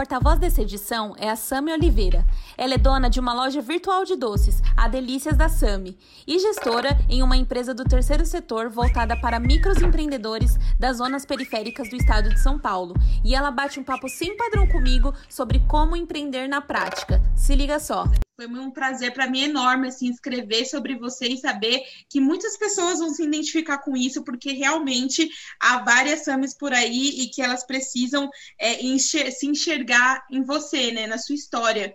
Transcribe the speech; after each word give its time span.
porta-voz 0.00 0.38
dessa 0.38 0.62
edição 0.62 1.14
é 1.18 1.28
a 1.28 1.36
Sami 1.36 1.70
Oliveira. 1.74 2.24
Ela 2.56 2.72
é 2.72 2.78
dona 2.78 3.10
de 3.10 3.20
uma 3.20 3.34
loja 3.34 3.60
virtual 3.60 4.02
de 4.02 4.16
doces, 4.16 4.62
a 4.74 4.88
Delícias 4.88 5.36
da 5.36 5.46
Sami, 5.46 5.94
e 6.26 6.38
gestora 6.38 6.98
em 7.06 7.22
uma 7.22 7.36
empresa 7.36 7.74
do 7.74 7.84
terceiro 7.84 8.24
setor 8.24 8.70
voltada 8.70 9.14
para 9.14 9.38
microempreendedores 9.38 10.56
das 10.78 10.96
zonas 10.96 11.26
periféricas 11.26 11.90
do 11.90 11.96
estado 11.96 12.30
de 12.30 12.40
São 12.40 12.58
Paulo. 12.58 12.94
E 13.22 13.34
ela 13.34 13.50
bate 13.50 13.78
um 13.78 13.84
papo 13.84 14.08
sem 14.08 14.34
padrão 14.38 14.66
comigo 14.68 15.12
sobre 15.28 15.58
como 15.68 15.94
empreender 15.94 16.48
na 16.48 16.62
prática. 16.62 17.20
Se 17.36 17.54
liga 17.54 17.78
só. 17.78 18.06
Foi 18.40 18.48
um 18.58 18.70
prazer 18.70 19.12
para 19.12 19.28
mim 19.28 19.42
enorme 19.42 19.88
assim 19.88 20.08
escrever 20.08 20.64
sobre 20.64 20.96
você 20.96 21.28
e 21.28 21.36
saber 21.36 21.82
que 22.08 22.18
muitas 22.18 22.56
pessoas 22.56 22.98
vão 22.98 23.10
se 23.10 23.22
identificar 23.22 23.76
com 23.76 23.94
isso, 23.94 24.24
porque 24.24 24.52
realmente 24.52 25.28
há 25.60 25.84
várias 25.84 26.24
Samis 26.24 26.54
por 26.54 26.72
aí 26.72 27.20
e 27.20 27.28
que 27.28 27.42
elas 27.42 27.66
precisam 27.66 28.30
é, 28.58 28.82
enxer 28.82 29.30
se 29.30 29.46
enxergar 29.46 30.26
em 30.30 30.42
você, 30.42 30.90
né, 30.90 31.06
na 31.06 31.18
sua 31.18 31.34
história. 31.34 31.94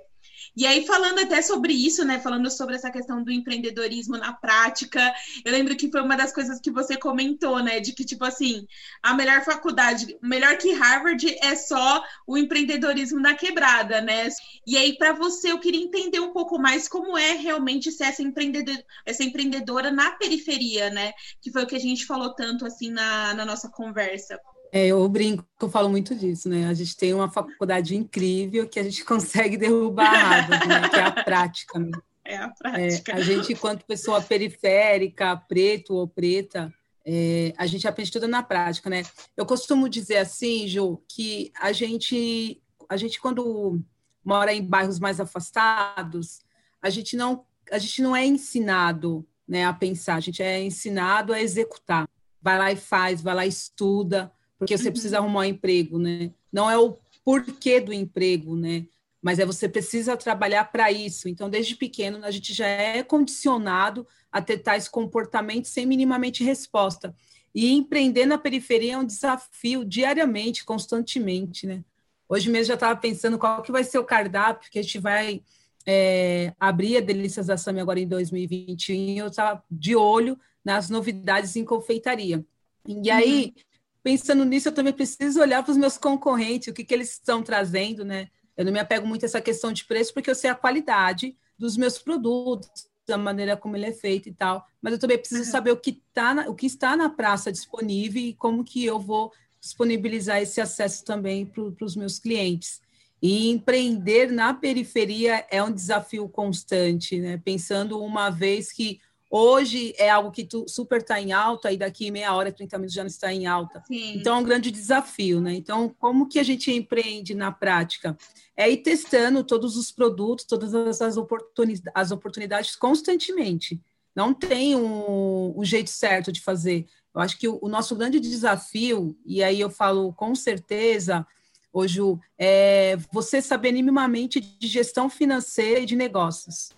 E 0.55 0.65
aí, 0.65 0.85
falando 0.85 1.19
até 1.19 1.41
sobre 1.41 1.73
isso, 1.73 2.05
né? 2.05 2.19
Falando 2.19 2.49
sobre 2.49 2.75
essa 2.75 2.89
questão 2.89 3.21
do 3.21 3.31
empreendedorismo 3.31 4.17
na 4.17 4.31
prática, 4.31 5.13
eu 5.43 5.51
lembro 5.51 5.75
que 5.75 5.91
foi 5.91 6.01
uma 6.01 6.15
das 6.15 6.31
coisas 6.33 6.61
que 6.61 6.71
você 6.71 6.95
comentou, 6.95 7.61
né? 7.61 7.81
De 7.81 7.91
que, 7.91 8.05
tipo 8.05 8.23
assim, 8.23 8.65
a 9.03 9.13
melhor 9.13 9.43
faculdade, 9.43 10.17
melhor 10.21 10.57
que 10.57 10.71
Harvard 10.71 11.25
é 11.41 11.55
só 11.55 12.01
o 12.25 12.37
empreendedorismo 12.37 13.19
na 13.19 13.35
quebrada, 13.35 13.99
né? 13.99 14.29
E 14.65 14.77
aí, 14.77 14.97
para 14.97 15.11
você, 15.11 15.51
eu 15.51 15.59
queria 15.59 15.83
entender 15.83 16.21
um 16.21 16.31
pouco 16.31 16.57
mais 16.57 16.87
como 16.87 17.17
é 17.17 17.33
realmente 17.33 17.91
ser 17.91 18.05
essa, 18.05 18.23
empreendedor, 18.23 18.77
essa 19.05 19.23
empreendedora 19.23 19.91
na 19.91 20.11
periferia, 20.11 20.89
né? 20.89 21.11
Que 21.41 21.51
foi 21.51 21.63
o 21.63 21.67
que 21.67 21.75
a 21.75 21.79
gente 21.79 22.05
falou 22.05 22.33
tanto 22.33 22.65
assim 22.65 22.89
na, 22.89 23.33
na 23.33 23.45
nossa 23.45 23.69
conversa. 23.69 24.39
É, 24.75 24.87
eu 24.87 25.07
brinco, 25.07 25.47
eu 25.61 25.69
falo 25.69 25.87
muito 25.87 26.13
disso, 26.13 26.49
né? 26.49 26.67
A 26.67 26.73
gente 26.73 26.97
tem 26.97 27.13
uma 27.13 27.31
faculdade 27.31 27.95
incrível 27.95 28.67
que 28.67 28.77
a 28.77 28.83
gente 28.83 29.05
consegue 29.07 29.55
derrubar 29.55 30.43
a 30.51 30.67
né? 30.67 30.89
Que 30.89 30.97
é 30.97 31.03
a 31.03 31.11
prática. 31.23 31.79
Né? 31.79 31.91
É 32.25 32.35
a 32.35 32.49
prática. 32.49 33.13
É, 33.13 33.15
a 33.15 33.21
gente, 33.21 33.53
enquanto 33.53 33.85
pessoa 33.85 34.21
periférica, 34.21 35.37
preto 35.37 35.93
ou 35.93 36.05
preta, 36.05 36.73
é, 37.05 37.53
a 37.57 37.65
gente 37.65 37.87
aprende 37.87 38.11
tudo 38.11 38.27
na 38.27 38.43
prática, 38.43 38.89
né? 38.89 39.03
Eu 39.37 39.45
costumo 39.45 39.87
dizer 39.87 40.17
assim, 40.17 40.67
Ju, 40.67 41.01
que 41.07 41.53
a 41.57 41.71
gente, 41.71 42.61
a 42.89 42.97
gente 42.97 43.21
quando 43.21 43.79
mora 44.25 44.53
em 44.53 44.61
bairros 44.61 44.99
mais 44.99 45.21
afastados, 45.21 46.41
a 46.81 46.89
gente 46.89 47.15
não, 47.15 47.45
a 47.71 47.77
gente 47.77 48.01
não 48.01 48.13
é 48.13 48.25
ensinado, 48.25 49.25
né, 49.47 49.63
a 49.63 49.71
pensar, 49.71 50.15
a 50.15 50.19
gente 50.19 50.43
é 50.43 50.61
ensinado 50.61 51.31
a 51.31 51.39
executar. 51.39 52.09
Vai 52.41 52.57
lá 52.57 52.71
e 52.73 52.75
faz, 52.75 53.21
vai 53.21 53.35
lá 53.35 53.45
e 53.45 53.49
estuda, 53.49 54.33
porque 54.57 54.77
você 54.77 54.91
precisa 54.91 55.19
uhum. 55.19 55.25
arrumar 55.25 55.41
um 55.41 55.45
emprego, 55.45 55.99
né? 55.99 56.31
Não 56.51 56.69
é 56.69 56.77
o 56.77 56.97
porquê 57.23 57.79
do 57.79 57.91
emprego, 57.91 58.55
né? 58.55 58.85
Mas 59.21 59.39
é 59.39 59.45
você 59.45 59.67
precisa 59.67 60.15
trabalhar 60.15 60.65
para 60.65 60.91
isso. 60.91 61.27
Então, 61.27 61.49
desde 61.49 61.75
pequeno, 61.75 62.23
a 62.23 62.31
gente 62.31 62.53
já 62.53 62.67
é 62.67 63.03
condicionado 63.03 64.07
a 64.31 64.41
ter 64.41 64.59
tais 64.59 64.87
comportamentos 64.87 65.71
sem 65.71 65.85
minimamente 65.85 66.43
resposta. 66.43 67.15
E 67.53 67.71
empreender 67.71 68.25
na 68.25 68.37
periferia 68.37 68.93
é 68.93 68.97
um 68.97 69.05
desafio 69.05 69.83
diariamente, 69.83 70.63
constantemente, 70.63 71.65
né? 71.65 71.83
Hoje 72.27 72.49
mesmo 72.49 72.65
já 72.67 72.73
estava 72.75 72.99
pensando 72.99 73.37
qual 73.37 73.61
que 73.61 73.71
vai 73.71 73.83
ser 73.83 73.97
o 73.97 74.03
cardápio 74.03 74.69
que 74.69 74.79
a 74.79 74.81
gente 74.81 74.99
vai 74.99 75.41
é, 75.85 76.53
abrir 76.59 76.97
a 76.97 77.01
Delícias 77.01 77.47
da 77.47 77.57
Sami 77.57 77.79
agora 77.79 77.99
em 77.99 78.07
2021. 78.07 78.95
E 78.95 79.17
eu 79.17 79.27
estava 79.27 79.63
de 79.69 79.95
olho 79.95 80.39
nas 80.63 80.89
novidades 80.89 81.55
em 81.55 81.63
confeitaria. 81.63 82.45
E 82.87 83.09
aí, 83.09 83.53
uhum 83.55 83.74
pensando 84.05 84.45
nisso, 84.45 84.67
eu 84.67 84.71
também 84.71 84.93
preciso 84.93 85.41
olhar 85.41 85.63
para 85.63 85.71
os 85.71 85.77
meus 85.79 85.97
concorrentes, 85.97 86.67
o 86.67 86.73
que, 86.73 86.83
que 86.83 86.93
eles 86.93 87.13
estão 87.13 87.41
trazendo, 87.41 88.05
né? 88.05 88.27
Eu 88.55 88.63
não 88.63 88.71
me 88.71 88.77
apego 88.77 89.07
muito 89.07 89.23
a 89.23 89.25
essa 89.25 89.41
questão 89.41 89.73
de 89.73 89.83
preço, 89.83 90.13
porque 90.13 90.29
eu 90.29 90.35
sei 90.35 90.47
a 90.47 90.53
qualidade 90.53 91.35
dos 91.57 91.75
meus 91.75 91.97
produtos, 91.97 92.69
da 93.07 93.17
maneira 93.17 93.57
como 93.57 93.75
ele 93.75 93.87
é 93.87 93.91
feito 93.91 94.29
e 94.29 94.31
tal, 94.31 94.63
mas 94.79 94.93
eu 94.93 94.99
também 94.99 95.17
preciso 95.17 95.49
saber 95.49 95.71
o 95.71 95.77
que, 95.77 96.03
tá 96.13 96.35
na, 96.35 96.47
o 96.47 96.53
que 96.53 96.67
está 96.67 96.95
na 96.95 97.09
praça 97.09 97.51
disponível 97.51 98.21
e 98.21 98.35
como 98.35 98.63
que 98.63 98.85
eu 98.85 98.99
vou 98.99 99.31
disponibilizar 99.59 100.39
esse 100.39 100.61
acesso 100.61 101.03
também 101.03 101.43
para 101.43 101.83
os 101.83 101.95
meus 101.95 102.19
clientes. 102.19 102.81
E 103.19 103.49
empreender 103.49 104.31
na 104.31 104.53
periferia 104.53 105.47
é 105.49 105.63
um 105.63 105.71
desafio 105.71 106.29
constante, 106.29 107.19
né? 107.19 107.41
Pensando 107.43 107.99
uma 107.99 108.29
vez 108.29 108.71
que 108.71 108.99
Hoje 109.37 109.93
é 109.97 110.09
algo 110.09 110.31
que 110.31 110.45
tu, 110.45 110.65
super 110.65 111.01
está 111.01 111.19
em 111.19 111.33
alta 111.33 111.69
e 111.69 111.75
daqui 111.75 112.09
meia 112.09 112.33
hora, 112.33 112.53
30 112.53 112.77
minutos 112.77 112.95
já 112.95 113.03
não 113.03 113.09
está 113.09 113.33
em 113.33 113.45
alta. 113.45 113.83
Sim. 113.85 114.15
Então 114.15 114.37
é 114.37 114.39
um 114.39 114.43
grande 114.45 114.71
desafio, 114.71 115.41
né? 115.41 115.53
Então, 115.53 115.93
como 115.99 116.29
que 116.29 116.39
a 116.39 116.43
gente 116.43 116.71
empreende 116.71 117.35
na 117.35 117.51
prática? 117.51 118.17
É 118.55 118.71
ir 118.71 118.77
testando 118.77 119.43
todos 119.43 119.75
os 119.75 119.91
produtos, 119.91 120.45
todas 120.45 120.73
as 121.01 121.17
oportunidades, 121.17 121.91
as 121.93 122.11
oportunidades 122.11 122.77
constantemente. 122.77 123.77
Não 124.15 124.33
tem 124.33 124.73
um, 124.73 125.59
um, 125.59 125.65
jeito 125.65 125.89
certo 125.89 126.31
de 126.31 126.39
fazer. 126.39 126.85
Eu 127.13 127.19
acho 127.19 127.37
que 127.37 127.49
o, 127.49 127.59
o, 127.61 127.67
nosso 127.67 127.93
grande 127.93 128.21
desafio, 128.21 129.17
e 129.25 129.43
aí 129.43 129.59
eu 129.59 129.69
falo 129.69 130.13
com 130.13 130.33
certeza, 130.33 131.27
hoje, 131.73 131.99
é 132.39 132.95
você 133.11 133.41
saber 133.41 133.73
minimamente 133.73 134.39
de 134.39 134.65
gestão 134.65 135.09
financeira 135.09 135.81
e 135.81 135.85
de 135.85 135.97
negócios. 135.97 136.69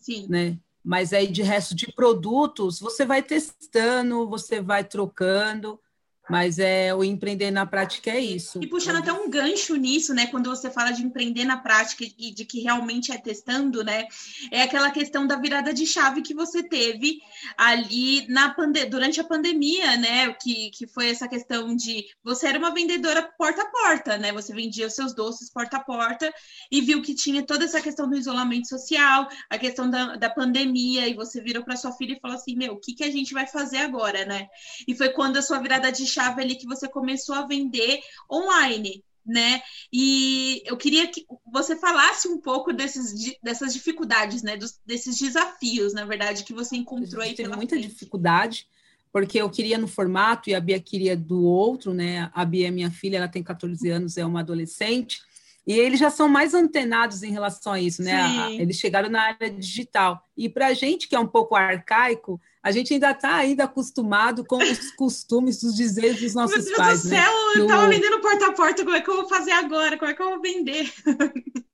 Sim. 0.00 0.26
Né? 0.28 0.58
Mas 0.84 1.12
aí 1.12 1.26
de 1.26 1.42
resto 1.42 1.74
de 1.74 1.92
produtos, 1.92 2.80
você 2.80 3.04
vai 3.04 3.22
testando, 3.22 4.28
você 4.28 4.60
vai 4.60 4.84
trocando, 4.84 5.80
mas 6.30 6.58
é 6.58 6.94
o 6.94 7.02
empreender 7.02 7.50
na 7.50 7.66
prática 7.66 8.10
é 8.10 8.20
isso. 8.20 8.60
E 8.62 8.66
puxando 8.66 8.96
até 8.96 9.12
um 9.12 9.28
gancho 9.28 9.74
nisso, 9.74 10.14
né? 10.14 10.26
Quando 10.26 10.48
você 10.48 10.70
fala 10.70 10.92
de 10.92 11.02
empreender 11.02 11.44
na 11.44 11.56
prática 11.56 12.04
e 12.04 12.32
de 12.32 12.44
que 12.44 12.60
realmente 12.60 13.10
é 13.10 13.18
testando, 13.18 13.82
né? 13.82 14.06
É 14.52 14.62
aquela 14.62 14.90
questão 14.90 15.26
da 15.26 15.36
virada 15.36 15.74
de 15.74 15.84
chave 15.86 16.22
que 16.22 16.32
você 16.32 16.62
teve 16.62 17.18
ali 17.56 18.26
na 18.28 18.54
pande 18.54 18.84
durante 18.86 19.20
a 19.20 19.24
pandemia, 19.24 19.96
né? 19.96 20.32
Que, 20.34 20.70
que 20.70 20.86
foi 20.86 21.10
essa 21.10 21.26
questão 21.26 21.74
de 21.74 22.06
você 22.22 22.46
era 22.46 22.58
uma 22.58 22.72
vendedora 22.72 23.22
porta 23.36 23.62
a 23.62 23.66
porta, 23.66 24.16
né? 24.16 24.32
Você 24.32 24.54
vendia 24.54 24.86
os 24.86 24.94
seus 24.94 25.12
doces 25.12 25.50
porta 25.52 25.78
a 25.78 25.80
porta 25.80 26.32
e 26.70 26.80
viu 26.80 27.02
que 27.02 27.14
tinha 27.14 27.42
toda 27.42 27.64
essa 27.64 27.80
questão 27.80 28.08
do 28.08 28.16
isolamento 28.16 28.68
social, 28.68 29.28
a 29.48 29.58
questão 29.58 29.90
da, 29.90 30.16
da 30.16 30.30
pandemia, 30.30 31.08
e 31.08 31.14
você 31.14 31.40
virou 31.40 31.64
para 31.64 31.76
sua 31.76 31.92
filha 31.92 32.14
e 32.14 32.20
falou 32.20 32.36
assim: 32.36 32.54
Meu, 32.54 32.74
o 32.74 32.80
que, 32.80 32.94
que 32.94 33.04
a 33.04 33.10
gente 33.10 33.34
vai 33.34 33.46
fazer 33.46 33.78
agora, 33.78 34.24
né? 34.24 34.46
E 34.86 34.94
foi 34.94 35.08
quando 35.08 35.36
a 35.36 35.42
sua 35.42 35.58
virada 35.58 35.90
de 35.90 36.06
chave 36.06 36.19
chave 36.20 36.42
ali 36.42 36.54
que 36.54 36.66
você 36.66 36.86
começou 36.88 37.34
a 37.34 37.46
vender 37.46 38.00
online, 38.30 39.02
né? 39.24 39.62
E 39.92 40.62
eu 40.66 40.76
queria 40.76 41.06
que 41.08 41.26
você 41.50 41.76
falasse 41.76 42.28
um 42.28 42.38
pouco 42.38 42.72
desses, 42.72 43.14
dessas 43.42 43.72
dificuldades, 43.72 44.42
né? 44.42 44.56
Dos, 44.56 44.78
desses 44.84 45.18
desafios, 45.18 45.94
na 45.94 46.04
verdade, 46.04 46.44
que 46.44 46.52
você 46.52 46.76
encontrou 46.76 47.22
aí. 47.22 47.34
Teve 47.34 47.48
muita 47.48 47.76
frente. 47.76 47.88
dificuldade, 47.88 48.66
porque 49.12 49.40
eu 49.40 49.48
queria 49.48 49.78
no 49.78 49.88
formato 49.88 50.50
e 50.50 50.54
a 50.54 50.60
Bia 50.60 50.80
queria 50.80 51.16
do 51.16 51.42
outro, 51.42 51.94
né? 51.94 52.30
A 52.34 52.44
Bia 52.44 52.68
é 52.68 52.70
minha 52.70 52.90
filha, 52.90 53.16
ela 53.16 53.28
tem 53.28 53.42
14 53.42 53.88
anos, 53.88 54.16
é 54.16 54.24
uma 54.24 54.40
adolescente. 54.40 55.22
E 55.70 55.78
eles 55.78 56.00
já 56.00 56.10
são 56.10 56.28
mais 56.28 56.52
antenados 56.52 57.22
em 57.22 57.30
relação 57.30 57.74
a 57.74 57.80
isso, 57.80 58.02
né? 58.02 58.52
Eles 58.54 58.74
chegaram 58.74 59.08
na 59.08 59.22
área 59.22 59.48
digital. 59.48 60.20
E 60.36 60.48
para 60.48 60.66
a 60.66 60.74
gente, 60.74 61.06
que 61.06 61.14
é 61.14 61.20
um 61.20 61.28
pouco 61.28 61.54
arcaico, 61.54 62.40
a 62.60 62.72
gente 62.72 62.92
ainda 62.92 63.12
está 63.12 63.36
ainda 63.36 63.62
acostumado 63.62 64.44
com 64.44 64.56
os 64.56 64.90
costumes, 64.98 65.62
os 65.62 65.76
dizeres 65.76 66.20
dos 66.20 66.34
nossos 66.34 66.64
Meu 66.64 66.76
pais. 66.76 67.04
Meu 67.04 67.20
Deus 67.20 67.24
do 67.24 67.30
céu, 67.30 67.32
né? 67.32 67.52
eu 67.54 67.62
estava 67.62 67.88
vendendo 67.88 68.20
porta 68.20 68.46
a 68.48 68.52
porta, 68.52 68.82
como 68.82 68.96
é 68.96 69.00
que 69.00 69.10
eu 69.10 69.14
vou 69.14 69.28
fazer 69.28 69.52
agora? 69.52 69.96
Como 69.96 70.10
é 70.10 70.14
que 70.14 70.20
eu 70.20 70.30
vou 70.30 70.40
vender? 70.40 70.92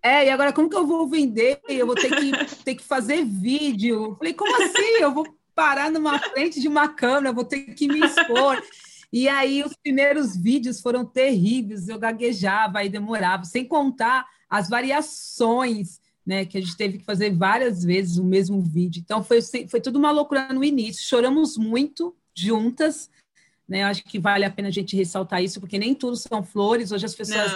É, 0.00 0.26
e 0.26 0.30
agora 0.30 0.52
como 0.52 0.70
que 0.70 0.76
eu 0.76 0.86
vou 0.86 1.08
vender? 1.08 1.60
Eu 1.68 1.84
vou 1.84 1.96
ter 1.96 2.08
que, 2.08 2.54
ter 2.62 2.76
que 2.76 2.84
fazer 2.84 3.24
vídeo. 3.24 4.04
Eu 4.04 4.14
falei, 4.14 4.32
como 4.32 4.62
assim? 4.62 5.00
Eu 5.00 5.12
vou 5.12 5.26
parar 5.52 5.90
numa 5.90 6.16
frente 6.16 6.60
de 6.60 6.68
uma 6.68 6.86
câmera, 6.86 7.32
vou 7.32 7.44
ter 7.44 7.62
que 7.74 7.88
me 7.88 7.98
expor. 7.98 8.62
E 9.14 9.28
aí 9.28 9.62
os 9.62 9.76
primeiros 9.76 10.36
vídeos 10.36 10.80
foram 10.80 11.06
terríveis, 11.06 11.88
eu 11.88 12.00
gaguejava 12.00 12.82
e 12.82 12.88
demorava, 12.88 13.44
sem 13.44 13.64
contar 13.64 14.26
as 14.50 14.68
variações, 14.68 16.00
né, 16.26 16.44
que 16.44 16.58
a 16.58 16.60
gente 16.60 16.76
teve 16.76 16.98
que 16.98 17.04
fazer 17.04 17.30
várias 17.30 17.84
vezes 17.84 18.18
o 18.18 18.24
mesmo 18.24 18.60
vídeo. 18.60 19.00
Então 19.04 19.22
foi, 19.22 19.38
foi 19.68 19.80
tudo 19.80 20.00
uma 20.00 20.10
loucura 20.10 20.52
no 20.52 20.64
início, 20.64 21.06
choramos 21.06 21.56
muito 21.56 22.12
juntas, 22.36 23.08
né? 23.68 23.84
Acho 23.84 24.02
que 24.02 24.18
vale 24.18 24.44
a 24.44 24.50
pena 24.50 24.66
a 24.66 24.72
gente 24.72 24.96
ressaltar 24.96 25.40
isso, 25.44 25.60
porque 25.60 25.78
nem 25.78 25.94
tudo 25.94 26.16
são 26.16 26.42
flores. 26.42 26.90
Hoje 26.90 27.06
as 27.06 27.14
pessoas 27.14 27.52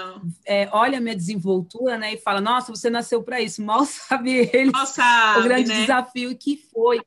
é, 0.47 0.69
olham 0.73 0.99
a 0.99 1.01
minha 1.01 1.17
desenvoltura, 1.17 1.99
né, 1.99 2.15
e 2.15 2.19
falam: 2.19 2.41
Nossa, 2.41 2.75
você 2.75 2.89
nasceu 2.89 3.21
para 3.21 3.43
isso. 3.43 3.61
Mal 3.67 3.85
sabe 3.85 4.49
eles 4.53 4.71
Mal 4.71 4.87
sabe, 4.87 5.41
o 5.41 5.43
grande 5.43 5.71
né? 5.71 5.81
desafio 5.81 6.39
que 6.39 6.57
foi. 6.57 7.01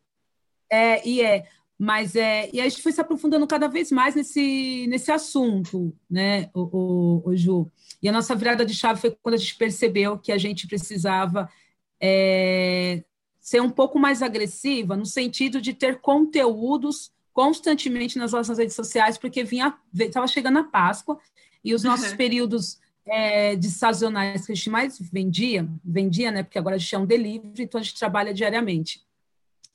É, 0.69 1.07
e 1.07 1.21
é. 1.21 1.47
Mas 1.83 2.15
é, 2.15 2.47
e 2.53 2.61
a 2.61 2.69
gente 2.69 2.83
foi 2.83 2.91
se 2.91 3.01
aprofundando 3.01 3.47
cada 3.47 3.67
vez 3.67 3.91
mais 3.91 4.13
nesse, 4.13 4.85
nesse 4.87 5.11
assunto, 5.11 5.91
né, 6.07 6.47
o, 6.53 7.23
o, 7.25 7.29
o 7.29 7.35
Ju. 7.35 7.71
E 8.03 8.07
a 8.07 8.11
nossa 8.11 8.35
virada 8.35 8.63
de 8.63 8.75
chave 8.75 9.01
foi 9.01 9.17
quando 9.19 9.33
a 9.33 9.37
gente 9.39 9.55
percebeu 9.55 10.15
que 10.15 10.31
a 10.31 10.37
gente 10.37 10.67
precisava 10.67 11.49
é, 11.99 13.03
ser 13.39 13.63
um 13.63 13.69
pouco 13.71 13.97
mais 13.97 14.21
agressiva, 14.21 14.95
no 14.95 15.07
sentido 15.07 15.59
de 15.59 15.73
ter 15.73 15.99
conteúdos 16.01 17.11
constantemente 17.33 18.15
nas 18.15 18.31
nossas 18.31 18.59
redes 18.59 18.75
sociais, 18.75 19.17
porque 19.17 19.43
vinha 19.43 19.75
estava 19.97 20.27
chegando 20.27 20.59
a 20.59 20.63
Páscoa 20.63 21.17
e 21.63 21.73
os 21.73 21.83
nossos 21.83 22.11
uhum. 22.11 22.17
períodos 22.17 22.79
é, 23.07 23.55
de 23.55 23.71
sazonais 23.71 24.45
que 24.45 24.51
a 24.51 24.55
gente 24.55 24.69
mais 24.69 24.99
vendia, 24.99 25.67
vendia, 25.83 26.29
né? 26.29 26.43
Porque 26.43 26.59
agora 26.59 26.75
a 26.75 26.79
gente 26.79 26.93
é 26.93 26.99
um 26.99 27.07
delivery, 27.07 27.63
então 27.63 27.81
a 27.81 27.83
gente 27.83 27.97
trabalha 27.97 28.35
diariamente. 28.35 29.01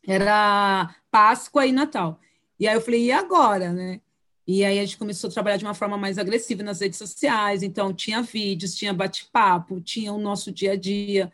Era 0.06 0.94
Páscoa 1.11 1.67
e 1.67 1.73
Natal. 1.73 2.20
E 2.58 2.67
aí 2.67 2.75
eu 2.75 2.81
falei, 2.81 3.05
e 3.06 3.12
agora, 3.12 3.73
né? 3.73 4.00
E 4.47 4.64
aí 4.64 4.79
a 4.79 4.82
gente 4.82 4.97
começou 4.97 5.29
a 5.29 5.32
trabalhar 5.32 5.56
de 5.56 5.64
uma 5.64 5.75
forma 5.75 5.99
mais 5.99 6.19
agressiva 6.19 6.62
nas 6.62 6.81
redes 6.81 6.99
sociais. 6.99 7.62
Então, 7.62 7.93
tinha 7.93 8.23
vídeos, 8.23 8.75
tinha 8.75 8.94
bate-papo, 8.94 9.81
tinha 9.81 10.12
o 10.12 10.19
nosso 10.19 10.53
dia 10.53 10.73
a 10.73 10.76
dia 10.76 11.32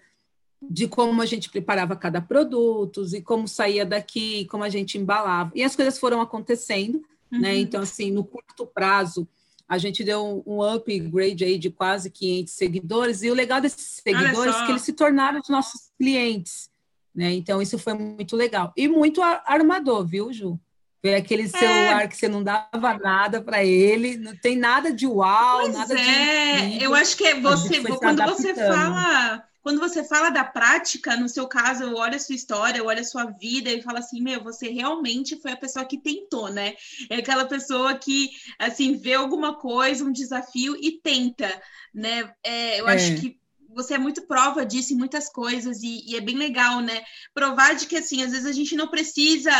de 0.63 0.89
como 0.89 1.21
a 1.21 1.27
gente 1.27 1.51
preparava 1.51 1.97
cada 1.97 2.21
produto 2.21 3.05
e 3.13 3.21
como 3.21 3.49
saía 3.49 3.85
daqui, 3.85 4.47
como 4.47 4.65
a 4.65 4.69
gente 4.69 4.97
embalava. 4.97 5.53
E 5.55 5.63
as 5.63 5.77
coisas 5.77 5.99
foram 5.99 6.21
acontecendo, 6.21 6.99
né? 7.31 7.37
uhum. 7.37 7.41
né? 7.41 7.57
Então, 7.59 7.83
assim, 7.83 8.11
no 8.11 8.25
curto 8.25 8.67
prazo, 8.67 9.29
a 9.69 9.77
gente 9.77 10.05
deu 10.05 10.43
um 10.47 10.63
upgrade 10.63 11.45
aí 11.45 11.59
de 11.59 11.71
quase 11.71 12.11
500 12.11 12.53
seguidores. 12.53 13.23
E 13.23 13.31
o 13.31 13.35
legal 13.35 13.61
desses 13.61 14.01
seguidores 14.03 14.55
é 14.55 14.67
que 14.67 14.73
eles 14.73 14.83
se 14.83 14.93
tornaram 14.93 15.41
os 15.41 15.49
nossos 15.49 15.91
clientes, 15.99 16.71
né? 17.14 17.32
Então, 17.32 17.61
isso 17.61 17.79
foi 17.79 17.94
muito 17.94 18.37
legal. 18.37 18.73
E 18.76 18.88
muito 18.88 19.23
armador, 19.23 20.06
viu, 20.06 20.32
Ju? 20.32 20.59
Foi 21.03 21.17
aquele 21.17 21.43
é. 21.43 21.49
celular 21.49 22.03
é. 22.05 22.06
que 22.06 22.17
você 22.17 22.29
não 22.29 22.44
dava 22.44 22.97
nada 22.99 23.43
para 23.43 23.64
ele, 23.64 24.17
não 24.17 24.37
tem 24.37 24.56
nada 24.56 24.93
de 24.93 25.06
uau, 25.06 25.62
pois 25.62 25.75
nada 25.75 25.99
é. 25.99 26.67
de. 26.67 26.82
Eu 26.82 26.94
acho 26.94 27.17
que 27.17 27.26
é 27.26 27.41
você, 27.41 27.82
quando 27.82 28.25
você 28.25 28.55
fala. 28.55 29.44
Quando 29.62 29.79
você 29.79 30.03
fala 30.03 30.29
da 30.29 30.43
prática, 30.43 31.17
no 31.17 31.29
seu 31.29 31.47
caso, 31.47 31.85
eu 31.85 31.94
olho 31.94 32.17
a 32.17 32.19
sua 32.19 32.35
história, 32.35 32.81
eu 32.81 32.87
olho 32.87 32.99
a 32.99 33.05
sua 33.05 33.26
vida 33.26 33.70
e 33.70 33.81
falo 33.81 33.99
assim, 33.99 34.20
meu, 34.20 34.43
você 34.43 34.69
realmente 34.69 35.41
foi 35.41 35.53
a 35.53 35.56
pessoa 35.56 35.85
que 35.85 35.99
tentou, 35.99 36.50
né? 36.50 36.75
É 37.09 37.19
aquela 37.19 37.44
pessoa 37.44 37.94
que, 37.94 38.31
assim, 38.59 38.97
vê 38.97 39.14
alguma 39.14 39.55
coisa, 39.55 40.05
um 40.05 40.11
desafio 40.11 40.76
e 40.82 41.00
tenta, 41.00 41.49
né? 41.94 42.29
É, 42.43 42.81
eu 42.81 42.88
é. 42.88 42.94
acho 42.94 43.20
que 43.20 43.41
você 43.75 43.95
é 43.95 43.99
muito 43.99 44.27
prova 44.27 44.65
disso 44.65 44.93
em 44.93 44.97
muitas 44.97 45.29
coisas 45.29 45.83
e, 45.83 46.05
e, 46.07 46.17
é 46.17 46.21
bem 46.21 46.37
legal, 46.37 46.81
né? 46.81 47.03
Provar 47.35 47.75
de 47.75 47.87
que, 47.87 47.97
assim, 47.97 48.23
às 48.23 48.33
vezes 48.33 48.47
a 48.47 48.53
gente 48.53 48.77
não 48.77 48.89
precisa 48.89 49.53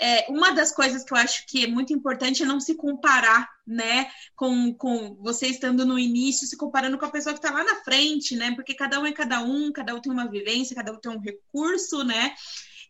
é, 0.00 0.26
uma 0.28 0.52
das 0.52 0.72
coisas 0.72 1.02
que 1.02 1.12
eu 1.12 1.18
acho 1.18 1.44
que 1.46 1.64
é 1.64 1.66
muito 1.66 1.92
importante 1.92 2.42
é 2.42 2.46
não 2.46 2.60
se 2.60 2.76
comparar, 2.76 3.48
né, 3.66 4.08
com, 4.36 4.72
com 4.72 5.16
você 5.16 5.48
estando 5.48 5.84
no 5.84 5.98
início, 5.98 6.46
se 6.46 6.56
comparando 6.56 6.96
com 6.96 7.04
a 7.04 7.10
pessoa 7.10 7.34
que 7.34 7.44
está 7.44 7.50
lá 7.50 7.64
na 7.64 7.82
frente, 7.82 8.36
né, 8.36 8.54
porque 8.54 8.74
cada 8.74 9.00
um 9.00 9.06
é 9.06 9.12
cada 9.12 9.42
um, 9.42 9.72
cada 9.72 9.94
um 9.94 10.00
tem 10.00 10.12
uma 10.12 10.30
vivência, 10.30 10.76
cada 10.76 10.92
um 10.92 11.00
tem 11.00 11.10
um 11.10 11.20
recurso, 11.20 12.04
né, 12.04 12.32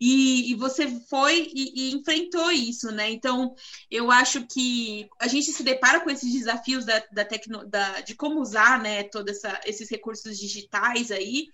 e, 0.01 0.53
e 0.53 0.55
você 0.55 0.89
foi 1.09 1.51
e, 1.53 1.73
e, 1.75 1.95
enfrentou 1.95 2.51
isso, 2.51 2.91
né? 2.93 3.11
Então, 3.11 3.55
eu 3.91 4.11
acho 4.11 4.47
que 4.47 5.09
a 5.21 5.27
gente 5.27 5.51
se 5.53 5.63
depara 5.63 6.01
com 6.01 6.11
esses 6.11 6.33
desafios 6.33 6.85
da, 6.85 7.03
da, 7.13 7.25
tecno, 7.25 7.67
da 7.67 8.01
de 8.01 8.15
como 8.15 8.41
usar, 8.41 8.81
né, 8.81 9.05
todos 9.05 9.41
esses 9.67 9.91
recursos 9.91 10.39
digitais 10.39 11.11
aí, 11.11 11.49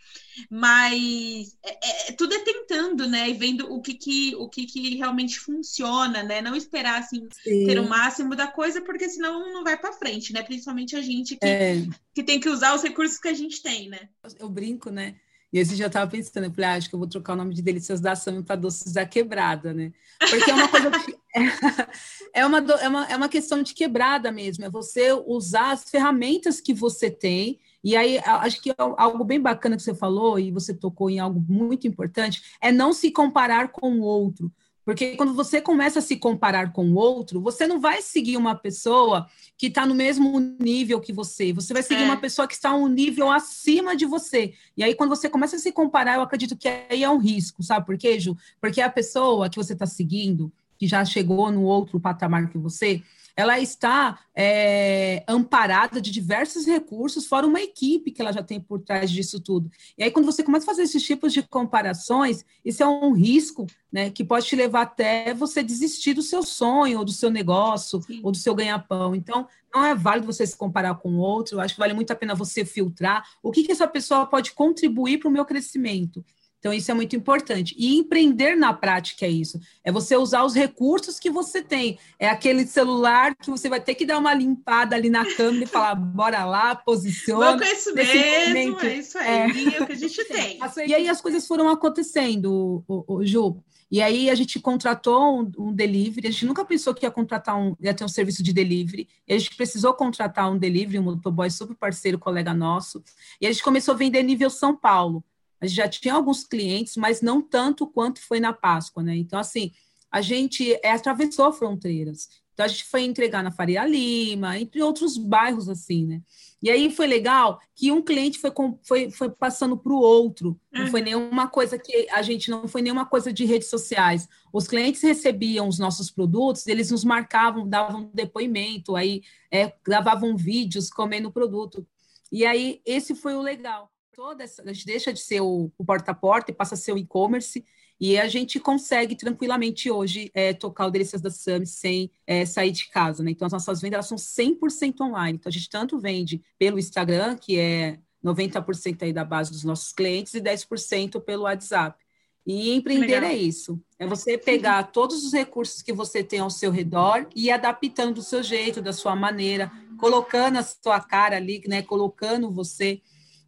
mas 0.50 1.56
é, 1.64 2.11
é, 2.11 2.12
tudo 2.12 2.35
é 2.35 2.41
tentando, 2.41 3.08
né? 3.08 3.31
E 3.31 3.35
vendo 3.35 3.73
o 3.73 3.81
que, 3.81 3.94
que, 3.94 4.35
o 4.37 4.49
que, 4.49 4.67
que 4.67 4.96
realmente 4.96 5.41
funciona, 5.41 6.23
né? 6.23 6.43
Não 6.43 6.55
esperar 6.55 7.00
assim 7.00 7.26
Sim. 7.43 7.64
ter 7.64 7.79
o 7.79 7.88
máximo 7.88 8.37
da 8.37 8.46
coisa, 8.46 8.82
porque 8.82 9.08
senão 9.08 9.52
não 9.52 9.64
vai 9.64 9.79
para 9.79 9.93
frente, 9.93 10.32
né? 10.32 10.43
Principalmente 10.43 10.96
a 10.96 11.00
gente 11.00 11.37
que, 11.37 11.46
é. 11.46 11.82
que 12.14 12.23
tem 12.23 12.38
que 12.38 12.49
usar 12.49 12.75
os 12.75 12.82
recursos 12.82 13.19
que 13.19 13.29
a 13.29 13.35
gente 13.35 13.62
tem, 13.62 13.88
né? 13.88 14.08
Eu 14.38 14.49
brinco, 14.49 14.91
né? 14.91 15.14
E 15.55 15.59
esse 15.61 15.81
eu 15.81 15.87
estava 15.87 16.11
pensando, 16.11 16.47
eu 16.47 16.51
falei, 16.51 16.69
ah, 16.69 16.75
acho 16.75 16.89
que 16.89 16.97
eu 16.97 16.99
vou 16.99 17.06
trocar 17.06 17.35
o 17.35 17.37
nome 17.37 17.55
de 17.55 17.62
Delícias 17.62 18.01
da 18.01 18.17
Sam 18.17 18.43
para 18.43 18.56
Doces 18.56 18.93
da 18.93 19.06
Quebrada, 19.06 19.73
né? 19.73 19.93
Porque 20.19 20.51
é 20.51 20.55
uma 20.55 20.67
coisa 20.67 20.91
que, 20.91 21.17
é, 22.35 22.45
uma, 22.45 22.59
é, 22.59 22.89
uma, 22.89 23.06
é 23.06 23.17
uma 23.17 23.29
questão 23.29 23.62
de 23.62 23.73
quebrada 23.73 24.33
mesmo, 24.33 24.65
é 24.65 24.69
você 24.69 25.12
usar 25.12 25.71
as 25.71 25.89
ferramentas 25.89 26.61
que 26.61 26.75
você 26.75 27.09
tem. 27.09 27.61
E 27.85 27.95
aí, 27.97 28.19
acho 28.19 28.61
que 28.61 28.71
é 28.71 28.75
algo 28.77 29.23
bem 29.23 29.41
bacana 29.41 29.77
que 29.77 29.83
você 29.85 29.95
falou, 29.95 30.41
e 30.41 30.51
você 30.51 30.75
tocou 30.75 31.09
em 31.09 31.21
algo 31.21 31.41
muito 31.49 31.87
importante, 31.87 32.43
é 32.61 32.73
não 32.73 32.93
se 32.93 33.12
comparar 33.12 33.69
com 33.69 34.01
o 34.01 34.03
outro. 34.03 34.51
Porque 34.85 35.17
quando 35.17 35.33
você 35.33 35.61
começa 35.61 35.99
a 35.99 36.03
se 36.03 36.17
comparar 36.17 36.73
com 36.73 36.87
o 36.91 36.97
outro, 36.97 37.41
você 37.41 37.67
não 37.67 37.81
vai 37.81 38.03
seguir 38.03 38.37
uma 38.37 38.55
pessoa 38.55 39.27
que 39.57 39.69
está 39.69 39.87
no 39.87 39.95
mesmo 39.95 40.39
nível 40.61 41.01
que 41.01 41.13
você. 41.13 41.53
Você 41.53 41.73
vai 41.73 41.83
seguir 41.83 42.03
é. 42.03 42.05
uma 42.05 42.19
pessoa 42.19 42.47
que 42.47 42.55
está 42.55 42.75
um 42.75 42.87
nível 42.87 43.31
acima 43.31 43.97
de 43.97 44.05
você. 44.05 44.53
E 44.77 44.85
aí, 44.85 44.95
quando 44.95 45.11
você 45.11 45.29
começa 45.29 45.57
a 45.57 45.59
se 45.59 45.73
comparar, 45.73 46.17
eu 46.17 46.23
acredito 46.23 46.57
que 46.57 46.69
aí 46.69 47.03
é 47.03 47.09
um 47.09 47.19
risco, 47.19 47.63
sabe 47.63 47.87
por 47.87 47.97
quê, 47.97 48.21
Ju? 48.21 48.37
Porque 48.61 48.81
a 48.81 48.91
pessoa 48.91 49.49
que 49.49 49.57
você 49.57 49.73
está 49.73 49.87
seguindo, 49.87 50.53
que 50.77 50.87
já 50.87 51.05
chegou 51.05 51.51
no 51.51 51.63
outro 51.63 51.99
patamar 51.99 52.51
que 52.51 52.59
você, 52.59 53.03
ela 53.37 53.59
está 53.59 54.19
é, 54.35 55.25
amparada 55.27 56.01
de 56.01 56.11
diversos 56.11 56.67
recursos, 56.67 57.27
fora 57.27 57.47
uma 57.47 57.61
equipe 57.61 58.11
que 58.11 58.23
ela 58.23 58.33
já 58.33 58.43
tem 58.43 58.61
por 58.61 58.81
trás 58.81 59.11
disso 59.11 59.41
tudo. 59.41 59.71
E 59.99 60.05
aí, 60.05 60.11
quando 60.11 60.27
você 60.27 60.43
começa 60.43 60.65
a 60.65 60.71
fazer 60.71 60.83
esses 60.83 61.03
tipos 61.03 61.33
de 61.33 61.43
comparações, 61.43 62.45
isso 62.65 62.83
é 62.83 62.87
um 62.87 63.13
risco 63.13 63.67
né, 63.93 64.11
que 64.11 64.25
pode 64.25 64.47
te 64.47 64.55
levar 64.55 64.83
até 64.83 65.35
você 65.35 65.63
desistir 65.63 66.15
do 66.15 66.23
seu 66.23 66.43
sonho, 66.43 66.99
ou 66.99 67.05
do 67.05 67.13
seu 67.13 67.31
negócio, 67.31 68.01
Sim. 68.03 68.21
ou 68.23 68.31
do 68.31 68.39
seu 68.39 68.55
ganha-pão. 68.55 69.15
Então, 69.15 69.49
não 69.75 69.85
é 69.85 69.95
válido 69.95 70.27
você 70.27 70.47
se 70.47 70.57
comparar 70.57 70.95
com 70.97 71.17
outro, 71.17 71.57
eu 71.57 71.61
acho 71.61 71.75
que 71.75 71.81
vale 71.81 71.95
muito 71.95 72.13
a 72.13 72.17
pena 72.17 72.35
você 72.35 72.65
filtrar 72.65 73.25
o 73.43 73.51
que, 73.51 73.65
que 73.65 73.73
essa 73.73 73.89
pessoa 73.89 74.27
pode 74.27 74.53
contribuir 74.53 75.19
para 75.19 75.29
o 75.29 75.33
meu 75.33 75.45
crescimento. 75.45 76.25
Então, 76.65 76.73
isso 76.73 76.91
é 76.91 76.95
muito 76.95 77.15
importante. 77.15 77.75
E 77.77 77.95
empreender 77.95 78.57
na 78.57 78.73
prática 78.73 79.27
é 79.27 79.29
isso. 79.29 79.61
É 79.85 79.93
você 79.93 80.17
usar 80.17 80.45
os 80.45 80.55
recursos 80.55 81.21
que 81.21 81.29
você 81.29 81.61
tem. 81.61 81.99
É 82.19 82.27
aquele 82.27 82.67
celular 82.67 83.35
que 83.35 83.51
você 83.51 83.69
vai 83.69 83.83
ter 83.83 83.95
que 83.95 84.07
dar 84.07 84.17
uma 84.17 84.33
limpada 84.33 84.97
ali 84.97 85.11
na 85.11 85.27
câmera 85.27 85.65
e 85.65 85.67
falar, 85.67 85.95
bora 85.95 86.43
lá, 86.47 86.75
posiciona. 86.75 87.59
Com 87.59 87.65
isso 87.65 87.95
mesmo, 87.95 88.73
momento. 88.73 88.87
é 88.87 88.97
isso 88.97 89.19
aí, 89.19 89.29
é. 89.29 89.77
é 89.77 89.83
o 89.83 89.87
que 89.87 89.93
a 89.93 89.95
gente 89.95 90.25
tem. 90.25 90.59
E 90.87 90.95
aí 90.95 91.07
as 91.07 91.21
coisas 91.21 91.47
foram 91.47 91.69
acontecendo, 91.69 92.83
o, 92.89 93.17
o, 93.17 93.27
Ju. 93.27 93.63
E 93.91 94.01
aí 94.01 94.31
a 94.31 94.35
gente 94.35 94.59
contratou 94.59 95.43
um, 95.43 95.53
um, 95.59 95.71
delivery, 95.71 96.29
a 96.29 96.31
gente 96.31 96.47
nunca 96.47 96.65
pensou 96.65 96.95
que 96.95 97.05
ia 97.05 97.11
contratar 97.11 97.59
um, 97.59 97.77
ia 97.79 97.93
ter 97.93 98.05
um 98.05 98.09
serviço 98.09 98.43
de 98.43 98.55
delivery, 98.55 99.07
e 99.29 99.35
a 99.35 99.39
gente 99.39 99.55
precisou 99.55 99.93
contratar 99.93 100.51
um 100.51 100.57
delivery, 100.57 100.99
um 100.99 101.03
motoboy 101.03 101.51
super 101.51 101.77
parceiro, 101.77 102.19
colega 102.19 102.55
nosso, 102.55 103.05
e 103.39 103.47
a 103.47 103.53
gente 103.53 103.63
começou 103.63 103.93
a 103.93 103.99
vender 103.99 104.23
nível 104.23 104.49
São 104.49 104.75
Paulo. 104.75 105.23
A 105.65 105.67
gente 105.67 105.77
já 105.77 105.89
tinha 105.89 106.13
alguns 106.13 106.44
clientes, 106.44 106.94
mas 106.94 107.23
não 107.23 107.41
tanto 107.41 107.87
quanto 107.87 108.21
foi 108.21 108.39
na 108.39 108.53
Páscoa, 108.53 109.03
né? 109.03 109.17
Então, 109.17 109.39
assim, 109.39 109.73
a 110.11 110.21
gente 110.21 110.79
é, 110.83 110.91
atravessou 110.91 111.51
fronteiras. 111.53 112.29
Então, 112.53 112.67
a 112.67 112.69
gente 112.69 112.85
foi 112.85 113.03
entregar 113.03 113.43
na 113.43 113.51
Faria 113.51 113.85
Lima, 113.87 114.59
entre 114.59 114.83
outros 114.83 115.17
bairros, 115.17 115.69
assim, 115.71 116.05
né? 116.05 116.23
E 116.63 116.71
aí 116.71 116.91
foi 116.91 117.06
legal 117.06 117.59
que 117.75 117.91
um 117.91 118.03
cliente 118.03 118.39
foi, 118.39 118.53
foi, 118.87 119.11
foi 119.11 119.31
passando 119.31 119.77
para 119.77 119.93
o 119.93 119.99
outro. 119.99 120.61
Não 120.71 120.87
foi 120.89 121.01
uhum. 121.01 121.06
nenhuma 121.06 121.49
coisa 121.49 121.79
que 121.79 122.06
a 122.11 122.21
gente 122.21 122.51
não 122.51 122.69
foi 122.69 122.83
nenhuma 122.83 123.06
coisa 123.06 123.33
de 123.33 123.47
redes 123.47 123.69
sociais. 123.69 124.29
Os 124.53 124.69
clientes 124.69 125.03
recebiam 125.03 125.67
os 125.67 125.79
nossos 125.79 126.11
produtos, 126.11 126.67
eles 126.67 126.91
nos 126.91 127.05
marcavam, 127.05 127.67
davam 127.67 128.11
depoimento, 128.13 128.94
aí 128.94 129.23
é, 129.51 129.73
gravavam 129.83 130.37
vídeos 130.37 130.91
comendo 130.91 131.29
o 131.29 131.33
produto. 131.33 131.87
E 132.31 132.44
aí 132.44 132.83
esse 132.85 133.15
foi 133.15 133.35
o 133.35 133.41
legal 133.41 133.91
toda 134.15 134.44
essa, 134.44 134.63
a 134.63 134.73
gente 134.73 134.87
deixa 134.87 135.13
de 135.13 135.21
ser 135.21 135.41
o, 135.41 135.71
o 135.77 135.85
porta 135.85 136.13
a 136.13 136.15
porta 136.15 136.51
e 136.51 136.55
passa 136.55 136.75
a 136.75 136.79
ser 136.79 136.93
o 136.93 136.99
e-commerce 136.99 137.65
e 138.01 138.19
a 138.19 138.29
gente 138.29 138.59
consegue 138.59 139.15
tranquilamente 139.15 139.91
hoje 139.91 140.31
é, 140.35 140.53
tocar 140.53 140.87
o 140.87 140.91
Delícias 140.91 141.21
da 141.21 141.31
Sami 141.31 141.67
sem 141.67 142.11
é, 142.27 142.44
sair 142.44 142.73
de 142.73 142.89
casa, 142.89 143.23
né? 143.23 143.31
Então 143.31 143.47
as 143.47 143.53
nossas 143.53 143.81
vendas 143.81 144.06
são 144.06 144.17
100% 144.17 145.01
online. 145.01 145.39
Então 145.39 145.49
a 145.49 145.53
gente 145.53 145.69
tanto 145.69 145.99
vende 145.99 146.43
pelo 146.59 146.79
Instagram, 146.79 147.37
que 147.37 147.59
é 147.59 147.99
90% 148.25 149.03
aí 149.03 149.13
da 149.13 149.25
base 149.25 149.51
dos 149.51 149.65
nossos 149.65 149.93
clientes 149.93 150.35
e 150.35 150.41
10% 150.41 151.21
pelo 151.21 151.44
WhatsApp. 151.44 152.03
E 152.47 152.75
empreender 152.75 153.21
Legal. 153.21 153.31
é 153.31 153.37
isso. 153.37 153.81
É 153.99 154.06
você 154.06 154.37
pegar 154.37 154.83
todos 154.93 155.25
os 155.25 155.33
recursos 155.33 155.81
que 155.81 155.93
você 155.93 156.23
tem 156.23 156.41
ao 156.41 156.51
seu 156.51 156.71
redor 156.71 157.27
e 157.35 157.47
ir 157.47 157.51
adaptando 157.51 158.15
do 158.15 158.23
seu 158.23 158.43
jeito, 158.43 158.83
da 158.83 158.93
sua 158.93 159.17
maneira, 159.17 159.73
colocando 159.99 160.59
a 160.59 160.63
sua 160.63 161.01
cara 161.01 161.37
ali, 161.37 161.63
né? 161.67 161.81
Colocando 161.81 162.51
você 162.51 163.01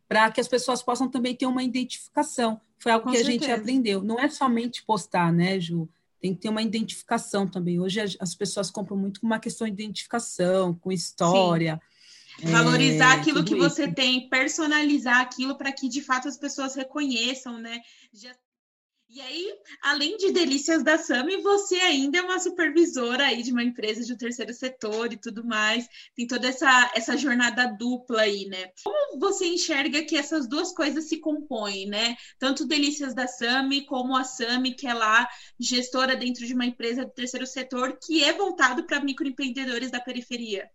para 0.08 0.30
que 0.30 0.40
as 0.40 0.48
pessoas 0.48 0.82
possam 0.82 1.08
também 1.08 1.34
ter 1.34 1.46
uma 1.46 1.62
identificação. 1.62 2.60
Foi 2.78 2.92
algo 2.92 3.04
Com 3.04 3.10
que 3.10 3.18
certeza. 3.18 3.38
a 3.44 3.48
gente 3.48 3.60
aprendeu. 3.60 4.02
Não 4.02 4.18
é 4.18 4.28
somente 4.28 4.82
postar, 4.84 5.32
né, 5.32 5.58
Ju? 5.58 5.88
Tem 6.20 6.34
que 6.34 6.40
ter 6.40 6.48
uma 6.48 6.62
identificação 6.62 7.46
também. 7.46 7.80
Hoje 7.80 8.00
as 8.20 8.34
pessoas 8.34 8.70
compram 8.70 8.96
muito 8.96 9.20
com 9.20 9.26
uma 9.26 9.38
questão 9.38 9.66
de 9.66 9.72
identificação, 9.72 10.75
com 10.75 10.92
história. 10.92 11.80
É, 12.42 12.50
Valorizar 12.50 13.12
aquilo 13.14 13.44
que 13.44 13.54
isso. 13.54 13.62
você 13.62 13.90
tem, 13.90 14.28
personalizar 14.28 15.20
aquilo 15.20 15.56
para 15.56 15.72
que 15.72 15.88
de 15.88 16.02
fato 16.02 16.28
as 16.28 16.36
pessoas 16.36 16.75
reconheçam, 16.75 17.58
né? 17.58 17.80
Já 18.12 18.34
e 19.08 19.20
aí, 19.20 19.54
além 19.82 20.16
de 20.16 20.32
delícias 20.32 20.82
da 20.82 20.98
Sami, 20.98 21.36
você 21.40 21.76
ainda 21.76 22.18
é 22.18 22.22
uma 22.22 22.40
supervisora 22.40 23.25
aí 23.25 23.42
de 23.42 23.52
uma 23.52 23.62
empresa 23.62 24.04
de 24.04 24.12
um 24.12 24.16
terceiro 24.16 24.52
setor 24.52 25.12
e 25.12 25.16
tudo 25.16 25.44
mais. 25.44 25.88
Tem 26.14 26.26
toda 26.26 26.48
essa, 26.48 26.92
essa 26.94 27.16
jornada 27.16 27.66
dupla 27.66 28.22
aí, 28.22 28.46
né? 28.46 28.70
Como 28.84 29.18
você 29.18 29.46
enxerga 29.46 30.04
que 30.04 30.16
essas 30.16 30.48
duas 30.48 30.72
coisas 30.75 31.04
se 31.08 31.18
compõem, 31.18 31.86
né? 31.86 32.16
Tanto 32.38 32.66
delícias 32.66 33.14
da 33.14 33.26
Sami 33.26 33.86
como 33.86 34.16
a 34.16 34.25
Sami, 34.25 34.75
que 34.75 34.86
é 34.86 34.92
lá 34.92 35.28
gestora 35.58 36.16
dentro 36.16 36.44
de 36.44 36.52
uma 36.52 36.66
empresa 36.66 37.04
do 37.04 37.10
terceiro 37.10 37.46
setor 37.46 37.98
que 38.04 38.25
é 38.25 38.32
voltado 38.32 38.84
para 38.84 39.00
microempreendedores 39.00 39.90
da 39.90 40.00
periferia. 40.00 40.68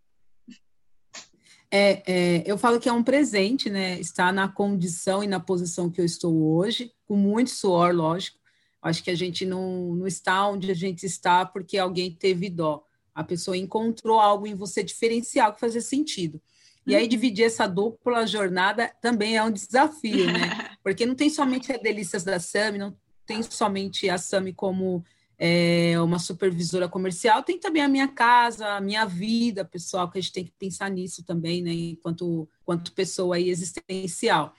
É, 1.74 2.02
é, 2.06 2.42
eu 2.44 2.58
falo 2.58 2.78
que 2.78 2.86
é 2.86 2.92
um 2.92 3.02
presente, 3.02 3.70
né? 3.70 3.98
Estar 3.98 4.30
na 4.30 4.46
condição 4.46 5.24
e 5.24 5.26
na 5.26 5.40
posição 5.40 5.88
que 5.88 6.02
eu 6.02 6.04
estou 6.04 6.54
hoje, 6.54 6.92
com 7.06 7.16
muito 7.16 7.48
suor, 7.48 7.94
lógico. 7.94 8.38
Acho 8.82 9.02
que 9.02 9.10
a 9.10 9.14
gente 9.14 9.46
não, 9.46 9.94
não 9.94 10.06
está 10.06 10.46
onde 10.46 10.70
a 10.70 10.74
gente 10.74 11.06
está 11.06 11.46
porque 11.46 11.78
alguém 11.78 12.12
teve 12.12 12.50
dó. 12.50 12.84
A 13.14 13.24
pessoa 13.24 13.56
encontrou 13.56 14.20
algo 14.20 14.46
em 14.46 14.54
você 14.54 14.82
diferencial 14.82 15.54
que 15.54 15.60
fazia 15.60 15.80
sentido. 15.80 16.38
E 16.86 16.94
aí, 16.94 17.04
uhum. 17.04 17.08
dividir 17.08 17.46
essa 17.46 17.66
dupla 17.66 18.26
jornada 18.26 18.92
também 19.00 19.36
é 19.36 19.42
um 19.42 19.50
desafio, 19.50 20.26
né? 20.26 20.76
Porque 20.82 21.06
não 21.06 21.14
tem 21.14 21.30
somente 21.30 21.72
a 21.72 21.78
Delícias 21.78 22.24
da 22.24 22.40
Sami, 22.40 22.76
não 22.76 22.94
tem 23.24 23.42
somente 23.42 24.10
a 24.10 24.18
Sami 24.18 24.52
como 24.52 25.04
é, 25.44 26.00
uma 26.00 26.20
supervisora 26.20 26.88
comercial, 26.88 27.42
tem 27.42 27.58
também 27.58 27.82
a 27.82 27.88
minha 27.88 28.06
casa, 28.06 28.76
a 28.76 28.80
minha 28.80 29.04
vida 29.04 29.64
pessoal, 29.64 30.08
que 30.08 30.16
a 30.16 30.20
gente 30.20 30.32
tem 30.32 30.44
que 30.44 30.52
pensar 30.56 30.88
nisso 30.88 31.24
também, 31.24 31.60
né? 31.60 31.72
Enquanto, 31.72 32.48
enquanto 32.60 32.92
pessoa 32.92 33.34
aí 33.34 33.48
existencial. 33.48 34.54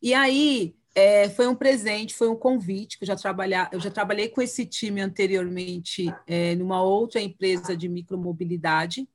E 0.00 0.14
aí, 0.14 0.74
é, 0.94 1.28
foi 1.28 1.46
um 1.46 1.54
presente, 1.54 2.14
foi 2.14 2.30
um 2.30 2.34
convite 2.34 2.96
que 2.96 3.04
eu 3.04 3.08
já 3.08 3.14
trabalhar, 3.14 3.68
eu 3.74 3.78
já 3.78 3.90
trabalhei 3.90 4.26
com 4.30 4.40
esse 4.40 4.64
time 4.64 5.02
anteriormente 5.02 6.10
é, 6.26 6.54
numa 6.54 6.82
outra 6.82 7.20
empresa 7.20 7.76
de 7.76 7.86
micromobilidade, 7.86 9.06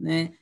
né? 0.00 0.32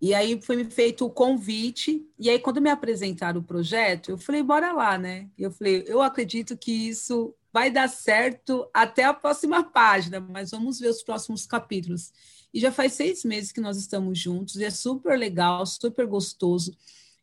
E 0.00 0.14
aí 0.14 0.40
foi 0.40 0.56
me 0.56 0.64
feito 0.64 1.04
o 1.04 1.10
convite, 1.10 2.06
e 2.18 2.30
aí 2.30 2.38
quando 2.38 2.60
me 2.60 2.70
apresentaram 2.70 3.40
o 3.40 3.44
projeto, 3.44 4.10
eu 4.10 4.18
falei, 4.18 4.42
bora 4.42 4.72
lá, 4.72 4.96
né? 4.96 5.28
Eu 5.36 5.50
falei, 5.50 5.84
eu 5.86 6.00
acredito 6.00 6.56
que 6.56 6.70
isso 6.70 7.34
vai 7.52 7.70
dar 7.70 7.88
certo 7.88 8.68
até 8.72 9.04
a 9.04 9.14
próxima 9.14 9.64
página, 9.64 10.20
mas 10.20 10.52
vamos 10.52 10.78
ver 10.78 10.88
os 10.88 11.02
próximos 11.02 11.46
capítulos. 11.46 12.12
E 12.54 12.60
já 12.60 12.70
faz 12.70 12.92
seis 12.92 13.24
meses 13.24 13.50
que 13.50 13.60
nós 13.60 13.76
estamos 13.76 14.18
juntos, 14.18 14.56
e 14.56 14.64
é 14.64 14.70
super 14.70 15.18
legal, 15.18 15.66
super 15.66 16.06
gostoso. 16.06 16.76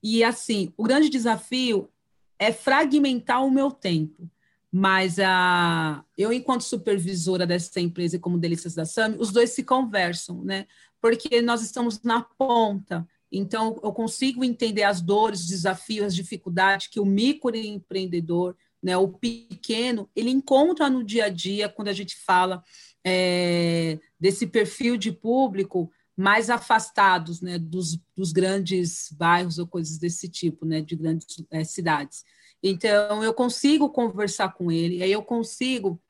E 0.04 0.24
assim, 0.24 0.74
o 0.76 0.84
grande 0.84 1.10
desafio 1.10 1.90
é 2.38 2.52
fragmentar 2.52 3.46
o 3.46 3.52
meu 3.52 3.72
tempo. 3.72 4.30
Mas 4.72 5.18
a, 5.20 6.04
eu, 6.18 6.34
enquanto 6.34 6.64
supervisora 6.64 7.48
dessa 7.48 7.80
empresa 7.80 8.18
e 8.18 8.20
como 8.20 8.38
Delícias 8.38 8.76
da 8.76 8.84
Sami, 8.84 9.16
os 9.18 9.32
dois 9.32 9.52
se 9.52 9.64
conversam, 9.64 10.44
né? 10.44 10.68
Porque 11.06 11.40
nós 11.40 11.62
estamos 11.62 12.02
na 12.02 12.24
ponta. 12.24 13.08
Então, 13.32 13.80
eu 13.84 13.94
consigo 13.94 14.44
entender 14.44 14.82
as 14.82 15.02
dores, 15.02 15.42
os 15.42 15.48
desafios, 15.48 16.08
as 16.08 16.16
dificuldades 16.16 16.88
que 16.88 17.00
o 17.00 17.06
microempreendedor, 17.06 18.56
né, 18.82 18.98
o 18.98 19.10
pequeno, 19.10 20.10
ele 20.16 20.32
encontra 20.32 20.90
no 20.90 21.04
dia 21.04 21.26
a 21.26 21.30
dia 21.30 21.70
quando 21.70 21.90
a 21.90 21.94
gente 21.94 22.16
fala 22.26 22.64
é, 23.06 24.00
desse 24.20 24.48
perfil 24.48 24.98
de 24.98 25.12
público 25.12 25.92
mais 26.18 26.50
afastados 26.50 27.40
né, 27.40 27.60
dos, 27.60 28.00
dos, 28.18 28.32
grandes 28.32 29.12
bairros 29.12 29.60
ou 29.60 29.68
coisas 29.68 30.00
desse 30.00 30.28
tipo, 30.28 30.66
né, 30.66 30.82
de 30.82 30.96
grandes 30.96 31.28
é, 31.52 31.64
cidades. 31.64 32.24
Então, 32.64 33.24
eu 33.24 33.32
consigo 33.32 33.92
conversar 33.92 34.56
com 34.56 34.72
ele, 34.72 35.04
aí 35.04 35.12
eu 35.12 35.22
consigo 35.22 36.02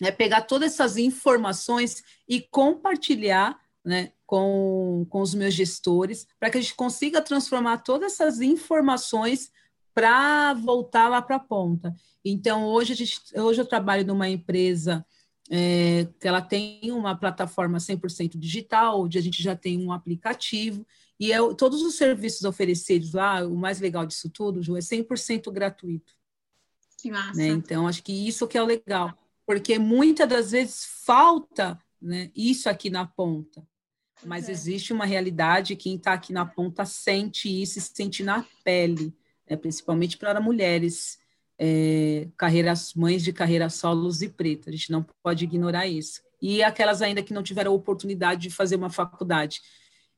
né, 0.00 0.10
pegar 0.10 0.40
todas 0.40 0.72
essas 0.72 0.96
informações 0.96 2.02
e 2.26 2.40
compartilhar 2.40 3.62
né, 3.84 4.12
com, 4.26 5.06
com 5.08 5.20
os 5.20 5.34
meus 5.34 5.54
gestores, 5.54 6.26
para 6.38 6.50
que 6.50 6.58
a 6.58 6.60
gente 6.60 6.74
consiga 6.74 7.20
transformar 7.20 7.78
todas 7.78 8.12
essas 8.14 8.40
informações 8.40 9.50
para 9.94 10.54
voltar 10.54 11.08
lá 11.08 11.22
para 11.22 11.36
a 11.36 11.40
ponta. 11.40 11.94
Então, 12.24 12.64
hoje, 12.66 12.92
a 12.92 12.96
gente, 12.96 13.20
hoje 13.36 13.60
eu 13.60 13.66
trabalho 13.66 14.04
numa 14.04 14.28
empresa 14.28 15.04
é, 15.50 16.08
que 16.18 16.26
ela 16.26 16.40
tem 16.40 16.80
uma 16.90 17.14
plataforma 17.14 17.78
100% 17.78 18.38
digital, 18.38 19.02
onde 19.02 19.18
a 19.18 19.20
gente 19.20 19.42
já 19.42 19.54
tem 19.54 19.78
um 19.78 19.92
aplicativo, 19.92 20.86
e 21.20 21.32
é, 21.32 21.38
todos 21.54 21.82
os 21.82 21.96
serviços 21.96 22.44
oferecidos 22.44 23.12
lá, 23.12 23.46
o 23.46 23.54
mais 23.54 23.78
legal 23.78 24.04
disso 24.04 24.28
tudo, 24.30 24.62
Ju, 24.62 24.76
é 24.76 24.80
100% 24.80 25.52
gratuito. 25.52 26.12
Que 26.98 27.10
massa. 27.10 27.38
Né? 27.38 27.48
Então, 27.48 27.86
acho 27.86 28.02
que 28.02 28.12
isso 28.12 28.48
que 28.48 28.58
é 28.58 28.62
o 28.62 28.66
legal, 28.66 29.16
porque 29.46 29.78
muitas 29.78 30.28
das 30.28 30.50
vezes 30.50 30.86
falta 31.04 31.78
né, 32.00 32.30
isso 32.34 32.68
aqui 32.68 32.90
na 32.90 33.06
ponta, 33.06 33.64
mas 34.24 34.48
é. 34.48 34.52
existe 34.52 34.92
uma 34.92 35.04
realidade, 35.04 35.76
quem 35.76 35.96
está 35.96 36.12
aqui 36.12 36.32
na 36.32 36.46
ponta 36.46 36.84
sente 36.84 37.48
isso, 37.48 37.80
sente 37.80 38.22
na 38.22 38.44
pele, 38.64 39.14
né, 39.48 39.56
principalmente 39.56 40.16
para 40.16 40.40
mulheres 40.40 41.18
é, 41.58 42.28
carreiras 42.36 42.94
mães 42.94 43.22
de 43.22 43.32
carreira 43.32 43.68
solos 43.68 44.22
e 44.22 44.28
preta. 44.28 44.70
A 44.70 44.72
gente 44.72 44.90
não 44.90 45.04
pode 45.22 45.44
ignorar 45.44 45.86
isso. 45.86 46.20
E 46.40 46.62
aquelas 46.62 47.00
ainda 47.00 47.22
que 47.22 47.32
não 47.32 47.42
tiveram 47.42 47.74
oportunidade 47.74 48.42
de 48.42 48.50
fazer 48.50 48.76
uma 48.76 48.90
faculdade. 48.90 49.60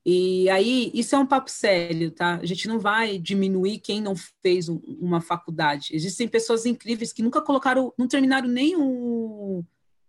E 0.04 0.48
aí, 0.50 0.90
isso 0.94 1.16
é 1.16 1.18
um 1.18 1.26
papo 1.26 1.50
sério, 1.50 2.12
tá? 2.12 2.36
A 2.36 2.46
gente 2.46 2.68
não 2.68 2.78
vai 2.78 3.18
diminuir 3.18 3.80
quem 3.80 4.00
não 4.00 4.14
fez 4.40 4.68
um, 4.68 4.80
uma 5.00 5.20
faculdade. 5.20 5.88
Existem 5.92 6.28
pessoas 6.28 6.64
incríveis 6.64 7.12
que 7.12 7.22
nunca 7.22 7.40
colocaram, 7.40 7.92
não 7.98 8.06
terminaram 8.06 8.48
nem 8.48 8.76
o, 8.76 9.64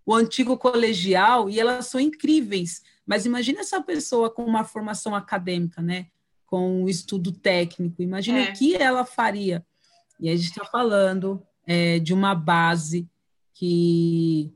o 0.05 0.13
antigo 0.13 0.55
colegial 0.55 1.49
e 1.49 1.59
elas 1.59 1.87
são 1.87 1.99
incríveis. 1.99 2.83
Mas 3.07 3.25
imagina 3.25 3.61
essa 3.61 3.81
pessoa 3.81 4.29
com 4.29 4.43
uma 4.43 4.65
formação 4.65 5.15
acadêmica, 5.15 5.81
né? 5.81 6.07
Com 6.45 6.83
um 6.83 6.89
estudo 6.89 7.31
técnico. 7.31 8.01
Imagina 8.01 8.39
é. 8.39 8.49
o 8.49 8.53
que 8.53 8.75
ela 8.75 9.05
faria. 9.05 9.65
E 10.19 10.29
a 10.29 10.35
gente 10.35 10.49
está 10.49 10.65
falando 10.65 11.41
é, 11.65 11.99
de 11.99 12.13
uma 12.13 12.35
base 12.35 13.09
que 13.53 14.53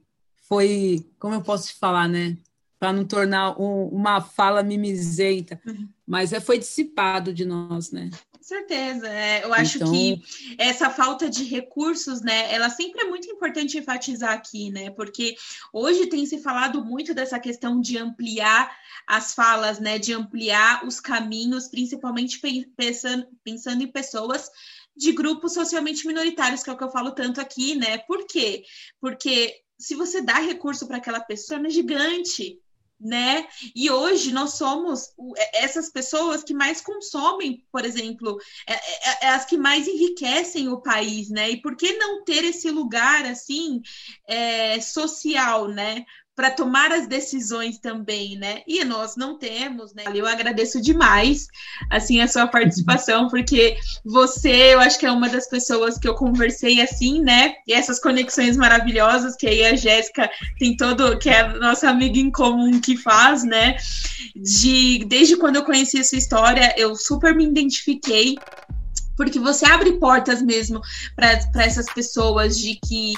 foi, 0.48 1.10
como 1.18 1.34
eu 1.34 1.42
posso 1.42 1.70
te 1.70 1.80
falar, 1.80 2.10
né? 2.10 2.38
Para 2.78 2.92
não 2.92 3.06
tornar 3.06 3.60
um, 3.60 3.88
uma 3.88 4.20
fala 4.20 4.62
mimizenta, 4.62 5.62
uhum. 5.66 5.88
mas 6.06 6.34
é, 6.34 6.40
foi 6.40 6.58
dissipado 6.58 7.34
de 7.34 7.46
nós, 7.46 7.92
né? 7.92 8.10
Com 8.42 8.48
certeza. 8.48 9.08
É, 9.08 9.44
eu 9.44 9.54
acho 9.54 9.78
então... 9.78 9.92
que 9.92 10.20
essa 10.58 10.90
falta 10.90 11.30
de 11.30 11.44
recursos, 11.44 12.22
né, 12.22 12.52
ela 12.52 12.72
sempre 12.72 13.02
é 13.02 13.06
muito 13.06 13.30
importante 13.30 13.78
enfatizar 13.78 14.32
aqui, 14.32 14.72
né? 14.72 14.90
Porque 14.90 15.36
hoje 15.72 16.08
tem 16.08 16.26
se 16.26 16.40
falado 16.40 16.84
muito 16.84 17.14
dessa 17.14 17.40
questão 17.40 17.80
de 17.80 18.00
ampliar 18.00 18.76
as 19.06 19.36
falas, 19.36 19.80
né? 19.80 20.00
De 20.00 20.12
ampliar 20.12 20.84
os 20.88 21.00
caminhos, 21.00 21.68
principalmente 21.68 22.42
pensando, 22.76 23.28
pensando 23.44 23.84
em 23.84 23.88
pessoas 23.88 24.50
de 24.98 25.12
grupos 25.12 25.54
socialmente 25.54 26.08
minoritários, 26.08 26.64
que 26.64 26.72
é 26.72 26.74
o 26.74 26.78
que 26.78 26.84
eu 26.84 26.92
falo 26.92 27.12
tanto 27.12 27.40
aqui, 27.40 27.76
né? 27.76 28.00
Por 28.00 28.26
quê? 28.26 28.64
Porque 29.00 29.56
se 29.78 29.94
você 29.94 30.20
dá 30.20 30.40
recurso 30.40 30.88
para 30.88 30.98
aquela 30.98 31.20
pessoa, 31.20 31.62
é 31.68 31.70
gigante, 31.70 32.60
né? 33.02 33.48
E 33.76 33.90
hoje 33.90 34.32
nós 34.32 34.54
somos 34.54 35.10
é, 35.38 35.64
essas 35.64 35.90
pessoas 35.90 36.44
que 36.44 36.54
mais 36.54 36.82
consomem, 36.82 37.66
por 37.72 37.84
exemplo, 37.84 38.38
é, 38.68 38.74
é, 38.74 39.26
é, 39.26 39.30
as 39.30 39.46
que 39.46 39.58
mais 39.58 39.88
enriquecem 39.88 40.70
o 40.70 40.82
país, 40.82 41.30
né? 41.30 41.50
E 41.50 41.62
por 41.62 41.76
que 41.76 41.94
não 41.94 42.24
ter 42.24 42.44
esse 42.44 42.70
lugar 42.70 43.26
assim 43.26 43.82
é, 44.28 44.80
social, 44.80 45.68
né? 45.68 46.06
Para 46.36 46.50
tomar 46.50 46.92
as 46.92 47.08
decisões 47.08 47.78
também, 47.78 48.38
né? 48.38 48.62
E 48.66 48.84
nós 48.86 49.16
não 49.16 49.38
temos, 49.38 49.94
né? 49.94 50.04
Eu 50.14 50.26
agradeço 50.26 50.82
demais, 50.82 51.48
assim, 51.90 52.22
a 52.22 52.28
sua 52.28 52.48
participação, 52.48 53.28
porque 53.28 53.78
você, 54.04 54.74
eu 54.74 54.80
acho 54.80 54.98
que 54.98 55.06
é 55.06 55.12
uma 55.12 55.28
das 55.28 55.50
pessoas 55.50 55.98
que 55.98 56.08
eu 56.08 56.16
conversei 56.16 56.82
assim, 56.82 57.22
né? 57.22 57.56
E 57.68 57.74
essas 57.74 58.00
conexões 58.00 58.56
maravilhosas 58.56 59.36
que 59.36 59.46
aí 59.46 59.66
a 59.66 59.76
Jéssica 59.76 60.30
tem 60.58 60.76
todo, 60.76 61.20
que 61.20 61.30
é 61.30 61.42
a 61.42 61.60
nossa 61.60 61.90
amiga 61.90 62.18
em 62.18 62.32
comum 62.32 62.80
que 62.80 62.96
faz, 62.96 63.44
né? 63.44 63.76
De 64.36 65.04
desde 65.06 65.36
quando 65.36 65.58
eu 65.58 65.66
conheci 65.66 66.00
a 66.00 66.04
sua 66.04 66.18
história, 66.18 66.74
eu 66.78 66.96
super 66.96 67.36
me 67.36 67.46
identifiquei 67.46 68.36
porque 69.18 69.38
você 69.38 69.66
abre 69.66 70.00
portas 70.00 70.42
mesmo 70.42 70.82
para 71.16 71.64
essas 71.64 71.86
pessoas 71.94 72.58
de 72.58 72.80
que 72.84 73.14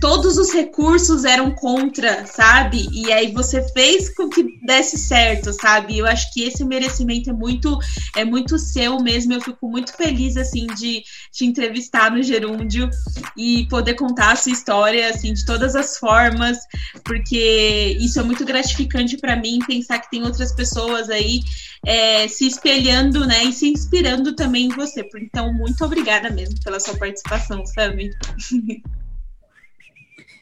todos 0.00 0.36
os 0.36 0.52
recursos 0.52 1.24
eram 1.24 1.50
contra, 1.50 2.24
sabe? 2.26 2.88
E 2.92 3.12
aí 3.12 3.32
você 3.32 3.62
fez 3.72 4.14
com 4.14 4.28
que 4.28 4.58
desse 4.64 4.96
certo, 4.96 5.52
sabe? 5.52 5.98
Eu 5.98 6.06
acho 6.06 6.32
que 6.32 6.42
esse 6.42 6.64
merecimento 6.64 7.30
é 7.30 7.32
muito 7.32 7.78
é 8.16 8.24
muito 8.24 8.58
seu 8.58 8.98
mesmo. 9.00 9.32
Eu 9.32 9.40
fico 9.40 9.68
muito 9.68 9.92
feliz 9.96 10.36
assim 10.36 10.66
de 10.66 11.02
te 11.32 11.44
entrevistar 11.44 12.10
no 12.10 12.22
Gerúndio 12.22 12.88
e 13.36 13.66
poder 13.68 13.94
contar 13.94 14.32
a 14.32 14.36
sua 14.36 14.52
história 14.52 15.08
assim 15.08 15.32
de 15.32 15.44
todas 15.44 15.74
as 15.74 15.98
formas, 15.98 16.58
porque 17.04 17.96
isso 18.00 18.20
é 18.20 18.22
muito 18.22 18.44
gratificante 18.44 19.16
para 19.16 19.36
mim 19.36 19.58
pensar 19.66 19.98
que 19.98 20.10
tem 20.10 20.22
outras 20.22 20.52
pessoas 20.52 21.10
aí 21.10 21.40
é, 21.84 22.28
se 22.28 22.46
espelhando, 22.46 23.26
né, 23.26 23.44
e 23.44 23.52
se 23.52 23.68
inspirando 23.68 24.34
também 24.34 24.66
em 24.66 24.68
você. 24.68 25.06
Então, 25.16 25.52
muito 25.52 25.84
obrigada 25.84 26.30
mesmo 26.30 26.60
pela 26.62 26.80
sua 26.80 26.96
participação, 26.96 27.64
Sami. 27.66 28.10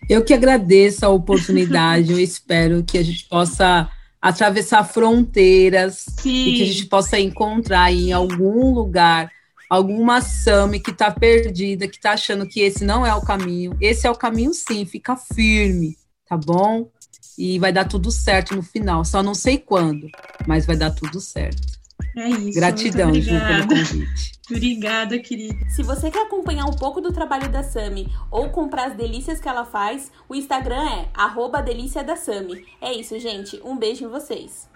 Eu 0.08 0.24
que 0.24 0.32
agradeço 0.32 1.04
a 1.04 1.08
oportunidade, 1.08 2.12
eu 2.12 2.20
espero 2.20 2.84
que 2.84 2.96
a 2.96 3.02
gente 3.02 3.24
possa 3.28 3.90
atravessar 4.22 4.84
fronteiras 4.84 6.04
Sim. 6.20 6.48
e 6.48 6.56
que 6.56 6.62
a 6.62 6.66
gente 6.66 6.86
possa 6.86 7.18
encontrar 7.18 7.92
em 7.92 8.12
algum 8.12 8.72
lugar 8.72 9.30
alguma 9.68 10.20
Sami 10.20 10.80
que 10.80 10.90
está 10.90 11.10
perdida, 11.10 11.88
que 11.88 11.96
está 11.96 12.12
achando 12.12 12.46
que 12.46 12.60
esse 12.60 12.84
não 12.84 13.04
é 13.04 13.14
o 13.14 13.20
caminho. 13.20 13.76
Esse 13.80 14.06
é 14.06 14.10
o 14.10 14.14
caminho 14.14 14.54
sim, 14.54 14.84
fica 14.84 15.16
firme, 15.16 15.96
tá 16.28 16.36
bom? 16.36 16.88
E 17.36 17.58
vai 17.58 17.72
dar 17.72 17.84
tudo 17.84 18.10
certo 18.10 18.54
no 18.54 18.62
final. 18.62 19.04
Só 19.04 19.22
não 19.22 19.34
sei 19.34 19.58
quando, 19.58 20.08
mas 20.46 20.64
vai 20.66 20.76
dar 20.76 20.92
tudo 20.92 21.20
certo. 21.20 21.78
É 22.16 22.28
isso. 22.30 22.58
Gratidão, 22.58 23.12
Ju, 23.14 23.30
pelo 23.30 23.68
convite. 23.68 24.32
Obrigada, 24.50 25.18
querida. 25.18 25.68
Se 25.68 25.82
você 25.82 26.10
quer 26.10 26.22
acompanhar 26.22 26.64
um 26.64 26.74
pouco 26.74 27.00
do 27.00 27.12
trabalho 27.12 27.50
da 27.50 27.62
Sami 27.62 28.10
ou 28.30 28.48
comprar 28.48 28.86
as 28.86 28.96
delícias 28.96 29.38
que 29.38 29.48
ela 29.48 29.66
faz, 29.66 30.10
o 30.28 30.34
Instagram 30.34 30.82
é 30.88 31.08
arroba 31.12 31.60
delícia 31.60 32.02
da 32.02 32.16
Sami. 32.16 32.64
É 32.80 32.92
isso, 32.92 33.18
gente. 33.18 33.60
Um 33.62 33.76
beijo 33.76 34.04
em 34.04 34.08
vocês. 34.08 34.66